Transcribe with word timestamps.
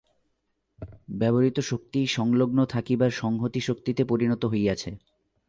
ব্যবহৃত 1.13 1.57
শক্তিই 1.59 2.07
সংলগ্ন 2.07 2.59
থাকিবার 2.65 3.11
সংহতি-শক্তিতে 3.11 4.03
পরিণত 4.03 4.45
হইয়াছে। 4.45 4.89